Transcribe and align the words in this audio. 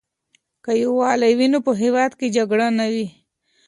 که 0.63 0.71
یووالی 0.83 1.31
وي 1.37 1.47
نو 1.53 1.59
په 1.67 1.71
هېواد 1.81 2.11
کې 2.19 2.33
جګړه 2.37 2.67
نه 2.79 2.85
وي. 2.93 3.07